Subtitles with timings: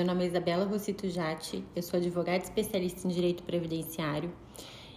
[0.00, 4.32] Meu nome é Isabela Rossito Jatti, eu sou advogada especialista em direito previdenciário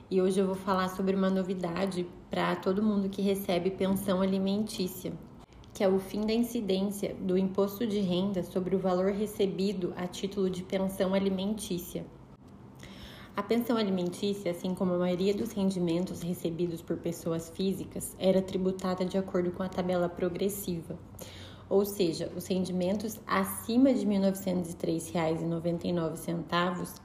[0.09, 5.11] e hoje eu vou falar sobre uma novidade para todo mundo que recebe pensão alimentícia,
[5.73, 10.07] que é o fim da incidência do imposto de renda sobre o valor recebido a
[10.07, 12.05] título de pensão alimentícia.
[13.35, 19.03] A pensão alimentícia, assim como a maioria dos rendimentos recebidos por pessoas físicas, era tributada
[19.03, 20.97] de acordo com a tabela progressiva
[21.73, 26.99] ou seja, os rendimentos acima de R$ 1.903,99,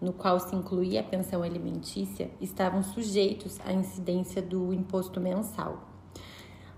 [0.00, 5.88] no qual se incluía a pensão alimentícia, estavam sujeitos à incidência do imposto mensal.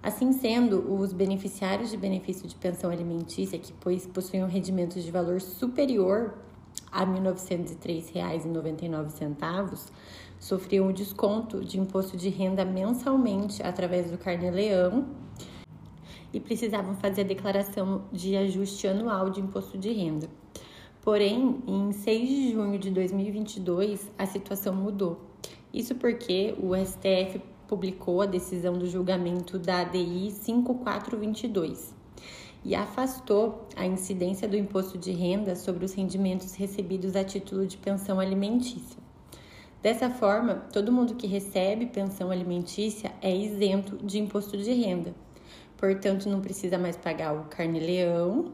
[0.03, 3.75] Assim sendo, os beneficiários de benefício de pensão alimentícia que
[4.09, 6.39] possuíam rendimentos de valor superior
[6.91, 9.91] a R$ 1.903,99
[10.41, 15.23] sofriam o desconto de imposto de renda mensalmente através do Carnê-Leão
[16.35, 20.29] e precisavam fazer a declaração de ajuste anual de imposto de renda.
[21.01, 25.21] Porém, em 6 de junho de 2022, a situação mudou.
[25.73, 31.95] Isso porque o STF publicou a decisão do julgamento da ADI 5422
[32.65, 37.77] e afastou a incidência do imposto de renda sobre os rendimentos recebidos a título de
[37.77, 39.03] pensão alimentícia.
[39.83, 45.15] Dessa forma, todo mundo que recebe pensão alimentícia é isento de imposto de renda,
[45.85, 48.53] portanto não precisa mais pagar o carne-leão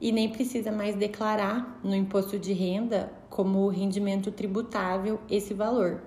[0.00, 6.02] e nem precisa mais declarar no imposto de renda como rendimento tributável esse valor.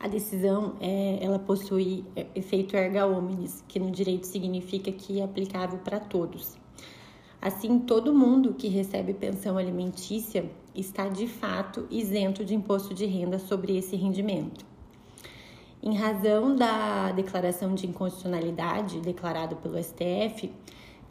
[0.00, 2.02] A decisão é, ela possui
[2.34, 6.56] efeito erga omnes, que no direito significa que é aplicável para todos.
[7.38, 13.38] Assim, todo mundo que recebe pensão alimentícia está de fato isento de imposto de renda
[13.38, 14.71] sobre esse rendimento.
[15.84, 20.48] Em razão da declaração de inconstitucionalidade declarada pelo STF,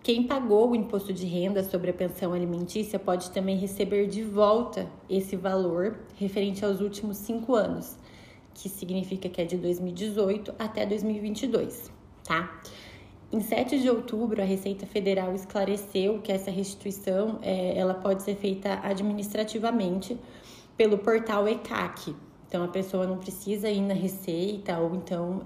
[0.02, 4.88] quem pagou o imposto de renda sobre a pensão alimentícia pode também receber de volta
[5.10, 7.98] esse valor referente aos últimos cinco anos,
[8.54, 11.92] que significa que é de 2018 até 2022,
[12.24, 12.62] tá?
[13.30, 18.36] Em 7 de outubro, a Receita Federal esclareceu que essa restituição é, ela pode ser
[18.36, 20.18] feita administrativamente
[20.78, 22.16] pelo portal ECAC,
[22.52, 25.44] então a pessoa não precisa ir na Receita ou então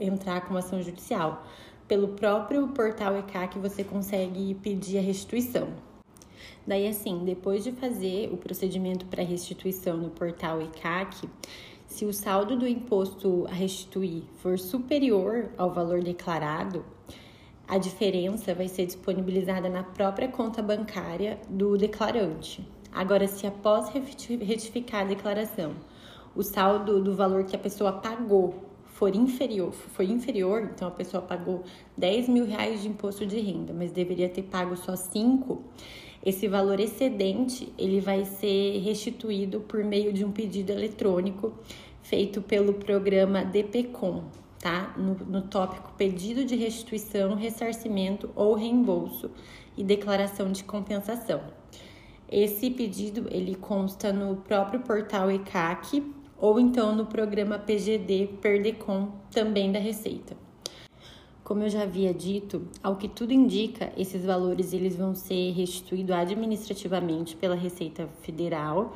[0.00, 1.44] entrar com uma ação judicial.
[1.88, 5.70] Pelo próprio portal ECAC você consegue pedir a restituição.
[6.64, 11.28] Daí assim, depois de fazer o procedimento para restituição no portal ECAC,
[11.88, 16.84] se o saldo do imposto a restituir for superior ao valor declarado,
[17.66, 22.64] a diferença vai ser disponibilizada na própria conta bancária do declarante.
[22.92, 25.74] Agora, se após retificar a declaração
[26.36, 31.22] o saldo do valor que a pessoa pagou for inferior, foi inferior, então a pessoa
[31.22, 31.64] pagou
[31.96, 35.62] 10 mil reais de imposto de renda, mas deveria ter pago só 5,
[36.24, 41.52] esse valor excedente ele vai ser restituído por meio de um pedido eletrônico
[42.02, 44.24] feito pelo programa DPCOM,
[44.58, 44.94] tá?
[44.96, 49.30] No, no tópico pedido de restituição, ressarcimento ou reembolso
[49.76, 51.40] e declaração de compensação.
[52.30, 56.02] Esse pedido ele consta no próprio portal ECAC
[56.38, 60.36] ou então no programa PGD Perdecom, também da Receita.
[61.42, 66.14] Como eu já havia dito, ao que tudo indica, esses valores eles vão ser restituídos
[66.14, 68.92] administrativamente pela Receita Federal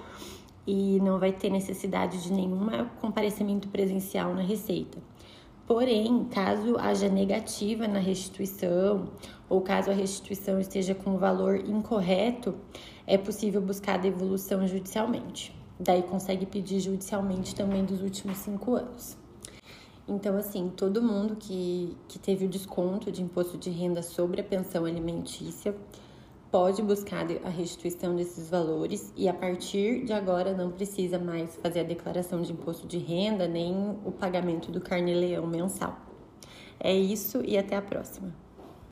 [0.66, 2.66] e não vai ter necessidade de nenhum
[3.00, 4.98] comparecimento presencial na Receita.
[5.64, 9.10] Porém, caso haja negativa na restituição
[9.48, 12.56] ou caso a restituição esteja com um valor incorreto,
[13.06, 15.59] é possível buscar a devolução judicialmente.
[15.82, 19.16] Daí consegue pedir judicialmente também dos últimos cinco anos.
[20.06, 24.44] Então, assim, todo mundo que, que teve o desconto de imposto de renda sobre a
[24.44, 25.74] pensão alimentícia
[26.50, 31.80] pode buscar a restituição desses valores e a partir de agora não precisa mais fazer
[31.80, 35.96] a declaração de imposto de renda nem o pagamento do carne-leão mensal.
[36.78, 38.34] É isso e até a próxima.